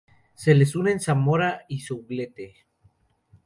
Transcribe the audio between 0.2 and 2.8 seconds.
Se les unen Zamora y Soublette.